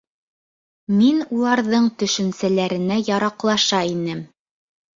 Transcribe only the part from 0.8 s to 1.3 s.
Мин